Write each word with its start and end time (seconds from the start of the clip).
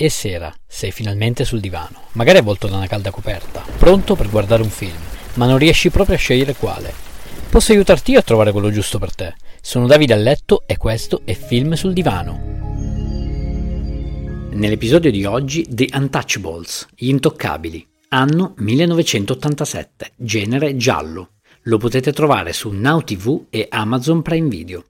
È 0.00 0.08
sera, 0.08 0.50
sei 0.66 0.92
finalmente 0.92 1.44
sul 1.44 1.60
divano, 1.60 2.04
magari 2.12 2.38
avvolto 2.38 2.66
da 2.66 2.76
una 2.76 2.86
calda 2.86 3.10
coperta, 3.10 3.62
pronto 3.76 4.14
per 4.14 4.30
guardare 4.30 4.62
un 4.62 4.70
film, 4.70 4.96
ma 5.34 5.44
non 5.44 5.58
riesci 5.58 5.90
proprio 5.90 6.14
a 6.14 6.18
scegliere 6.18 6.54
quale. 6.54 6.90
Posso 7.50 7.72
aiutarti 7.72 8.12
io 8.12 8.20
a 8.20 8.22
trovare 8.22 8.50
quello 8.50 8.70
giusto 8.70 8.98
per 8.98 9.14
te. 9.14 9.34
Sono 9.60 9.86
Davide 9.86 10.14
a 10.14 10.16
letto 10.16 10.62
e 10.64 10.78
questo 10.78 11.20
è 11.26 11.34
Film 11.34 11.74
sul 11.74 11.92
divano. 11.92 12.40
Nell'episodio 14.52 15.10
di 15.10 15.26
oggi 15.26 15.66
The 15.68 15.90
Untouchables, 15.92 16.86
Gli 16.96 17.08
Intoccabili, 17.08 17.86
anno 18.08 18.54
1987, 18.56 20.12
genere 20.16 20.76
giallo. 20.76 21.32
Lo 21.64 21.76
potete 21.76 22.14
trovare 22.14 22.54
su 22.54 22.70
Now 22.70 23.02
TV 23.02 23.48
e 23.50 23.66
Amazon 23.68 24.22
Prime 24.22 24.48
Video. 24.48 24.82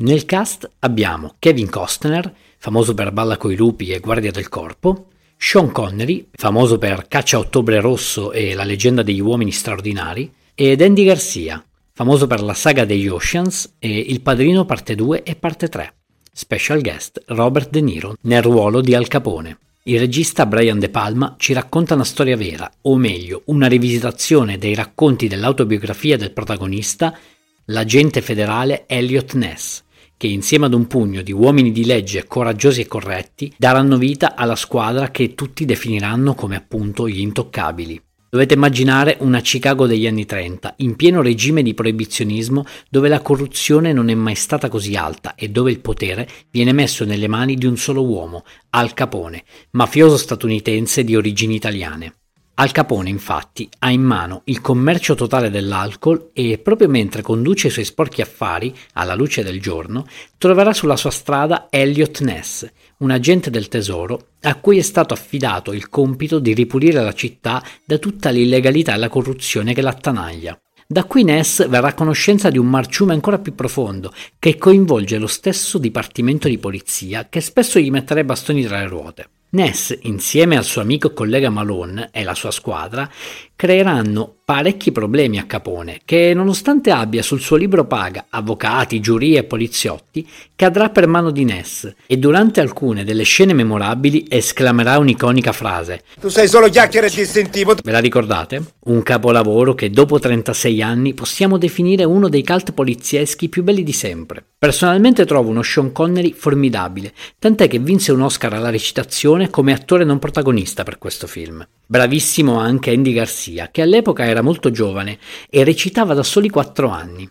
Nel 0.00 0.26
cast 0.26 0.70
abbiamo 0.78 1.34
Kevin 1.40 1.68
Costner, 1.68 2.32
famoso 2.58 2.94
per 2.94 3.10
Balla 3.10 3.36
coi 3.36 3.56
lupi 3.56 3.90
e 3.90 3.98
Guardia 3.98 4.30
del 4.30 4.48
corpo, 4.48 5.06
Sean 5.36 5.72
Connery, 5.72 6.28
famoso 6.30 6.78
per 6.78 7.08
Caccia 7.08 7.36
a 7.36 7.40
Ottobre 7.40 7.80
Rosso 7.80 8.30
e 8.30 8.54
La 8.54 8.62
leggenda 8.62 9.02
degli 9.02 9.20
uomini 9.20 9.50
straordinari, 9.50 10.32
ed 10.54 10.82
Andy 10.82 11.04
Garcia, 11.04 11.64
famoso 11.92 12.28
per 12.28 12.42
la 12.42 12.54
saga 12.54 12.84
degli 12.84 13.08
Oceans 13.08 13.74
e 13.80 13.88
Il 13.98 14.20
Padrino 14.20 14.64
parte 14.64 14.94
2 14.94 15.24
e 15.24 15.34
parte 15.34 15.68
3. 15.68 15.92
Special 16.32 16.80
guest 16.80 17.20
Robert 17.26 17.70
De 17.70 17.80
Niro 17.80 18.14
nel 18.20 18.42
ruolo 18.42 18.80
di 18.80 18.94
Al 18.94 19.08
Capone. 19.08 19.58
Il 19.82 19.98
regista 19.98 20.46
Brian 20.46 20.78
De 20.78 20.90
Palma 20.90 21.34
ci 21.38 21.52
racconta 21.52 21.94
una 21.94 22.04
storia 22.04 22.36
vera, 22.36 22.70
o 22.82 22.96
meglio, 22.96 23.42
una 23.46 23.66
rivisitazione 23.66 24.58
dei 24.58 24.76
racconti 24.76 25.26
dell'autobiografia 25.26 26.16
del 26.16 26.30
protagonista, 26.30 27.18
l'agente 27.64 28.22
federale 28.22 28.84
Elliot 28.86 29.32
Ness, 29.34 29.86
che 30.18 30.26
insieme 30.26 30.66
ad 30.66 30.74
un 30.74 30.86
pugno 30.86 31.22
di 31.22 31.32
uomini 31.32 31.72
di 31.72 31.86
legge 31.86 32.26
coraggiosi 32.26 32.82
e 32.82 32.86
corretti 32.86 33.54
daranno 33.56 33.96
vita 33.96 34.34
alla 34.34 34.56
squadra 34.56 35.10
che 35.10 35.34
tutti 35.34 35.64
definiranno 35.64 36.34
come 36.34 36.56
appunto 36.56 37.08
gli 37.08 37.20
intoccabili. 37.20 38.02
Dovete 38.30 38.52
immaginare 38.52 39.16
una 39.20 39.40
Chicago 39.40 39.86
degli 39.86 40.06
anni 40.06 40.26
30, 40.26 40.74
in 40.78 40.96
pieno 40.96 41.22
regime 41.22 41.62
di 41.62 41.72
proibizionismo, 41.72 42.62
dove 42.90 43.08
la 43.08 43.22
corruzione 43.22 43.94
non 43.94 44.10
è 44.10 44.14
mai 44.14 44.34
stata 44.34 44.68
così 44.68 44.96
alta 44.96 45.34
e 45.34 45.48
dove 45.48 45.70
il 45.70 45.80
potere 45.80 46.28
viene 46.50 46.72
messo 46.72 47.06
nelle 47.06 47.28
mani 47.28 47.54
di 47.54 47.64
un 47.64 47.78
solo 47.78 48.04
uomo, 48.04 48.44
Al 48.70 48.92
Capone, 48.92 49.44
mafioso 49.70 50.18
statunitense 50.18 51.04
di 51.04 51.16
origini 51.16 51.54
italiane. 51.54 52.17
Al 52.60 52.72
Capone, 52.72 53.08
infatti, 53.08 53.68
ha 53.78 53.92
in 53.92 54.02
mano 54.02 54.42
il 54.46 54.60
commercio 54.60 55.14
totale 55.14 55.48
dell'alcol 55.48 56.30
e, 56.32 56.58
proprio 56.58 56.88
mentre 56.88 57.22
conduce 57.22 57.68
i 57.68 57.70
suoi 57.70 57.84
sporchi 57.84 58.20
affari 58.20 58.74
alla 58.94 59.14
luce 59.14 59.44
del 59.44 59.60
giorno, 59.60 60.04
troverà 60.38 60.72
sulla 60.72 60.96
sua 60.96 61.12
strada 61.12 61.68
Elliot 61.70 62.20
Ness, 62.22 62.68
un 62.96 63.12
agente 63.12 63.50
del 63.50 63.68
tesoro 63.68 64.30
a 64.40 64.56
cui 64.56 64.76
è 64.76 64.82
stato 64.82 65.14
affidato 65.14 65.72
il 65.72 65.88
compito 65.88 66.40
di 66.40 66.52
ripulire 66.52 67.00
la 67.00 67.14
città 67.14 67.62
da 67.84 67.98
tutta 67.98 68.30
l'illegalità 68.30 68.94
e 68.94 68.98
la 68.98 69.08
corruzione 69.08 69.72
che 69.72 69.80
l'attanaglia. 69.80 70.60
Da 70.84 71.04
qui 71.04 71.22
Ness 71.22 71.64
verrà 71.68 71.88
a 71.88 71.94
conoscenza 71.94 72.50
di 72.50 72.58
un 72.58 72.66
marciume 72.66 73.12
ancora 73.12 73.38
più 73.38 73.54
profondo, 73.54 74.12
che 74.36 74.58
coinvolge 74.58 75.18
lo 75.18 75.28
stesso 75.28 75.78
dipartimento 75.78 76.48
di 76.48 76.58
polizia 76.58 77.28
che 77.28 77.40
spesso 77.40 77.78
gli 77.78 77.92
metterà 77.92 78.18
i 78.18 78.24
bastoni 78.24 78.64
tra 78.64 78.80
le 78.80 78.88
ruote. 78.88 79.28
Ness, 79.50 79.96
insieme 80.02 80.56
al 80.56 80.64
suo 80.64 80.82
amico 80.82 81.12
collega 81.12 81.48
Malone 81.48 82.10
e 82.12 82.22
la 82.22 82.34
sua 82.34 82.50
squadra, 82.50 83.10
creeranno 83.56 84.37
parecchi 84.48 84.92
problemi 84.92 85.38
a 85.38 85.44
Capone, 85.44 86.00
che 86.06 86.32
nonostante 86.34 86.90
abbia 86.90 87.22
sul 87.22 87.38
suo 87.38 87.56
libro 87.56 87.84
paga 87.84 88.28
avvocati, 88.30 88.98
giurie 88.98 89.40
e 89.40 89.44
poliziotti, 89.44 90.26
cadrà 90.56 90.88
per 90.88 91.06
mano 91.06 91.30
di 91.30 91.44
Ness 91.44 91.92
e 92.06 92.16
durante 92.16 92.62
alcune 92.62 93.04
delle 93.04 93.24
scene 93.24 93.52
memorabili 93.52 94.24
esclamerà 94.26 94.96
un'iconica 94.96 95.52
frase. 95.52 96.02
Tu 96.18 96.30
sei 96.30 96.48
solo 96.48 96.70
chiacchiere 96.70 97.10
distintivo. 97.10 97.74
Ve 97.74 97.92
la 97.92 97.98
ricordate? 97.98 98.62
Un 98.84 99.02
capolavoro 99.02 99.74
che 99.74 99.90
dopo 99.90 100.18
36 100.18 100.80
anni 100.80 101.12
possiamo 101.12 101.58
definire 101.58 102.04
uno 102.04 102.30
dei 102.30 102.42
cult 102.42 102.72
polizieschi 102.72 103.50
più 103.50 103.62
belli 103.62 103.82
di 103.82 103.92
sempre. 103.92 104.42
Personalmente 104.58 105.26
trovo 105.26 105.50
uno 105.50 105.62
Sean 105.62 105.92
Connery 105.92 106.32
formidabile, 106.32 107.12
tant'è 107.38 107.68
che 107.68 107.78
vinse 107.78 108.12
un 108.12 108.22
Oscar 108.22 108.54
alla 108.54 108.70
recitazione 108.70 109.50
come 109.50 109.74
attore 109.74 110.04
non 110.04 110.18
protagonista 110.18 110.84
per 110.84 110.96
questo 110.96 111.26
film. 111.26 111.64
Bravissimo 111.86 112.58
anche 112.58 112.90
Andy 112.90 113.12
Garcia, 113.12 113.68
che 113.70 113.82
all'epoca 113.82 114.24
era 114.38 114.42
molto 114.42 114.70
giovane 114.70 115.18
e 115.50 115.64
recitava 115.64 116.14
da 116.14 116.22
soli 116.22 116.48
4 116.48 116.88
anni. 116.88 117.28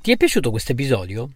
Ti 0.00 0.10
è 0.10 0.16
piaciuto 0.16 0.50
questo 0.50 0.72
episodio? 0.72 1.30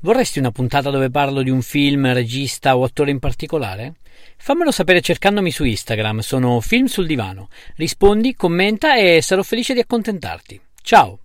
Vorresti 0.00 0.38
una 0.38 0.50
puntata 0.50 0.90
dove 0.90 1.10
parlo 1.10 1.42
di 1.42 1.50
un 1.50 1.62
film, 1.62 2.12
regista 2.12 2.76
o 2.76 2.84
attore 2.84 3.10
in 3.10 3.18
particolare? 3.18 3.96
Fammelo 4.36 4.70
sapere 4.70 5.00
cercandomi 5.00 5.50
su 5.50 5.64
Instagram, 5.64 6.20
sono 6.20 6.60
Film 6.60 6.86
sul 6.86 7.06
Divano. 7.06 7.48
Rispondi, 7.76 8.34
commenta 8.34 8.96
e 8.96 9.20
sarò 9.22 9.42
felice 9.42 9.74
di 9.74 9.80
accontentarti. 9.80 10.60
Ciao! 10.82 11.20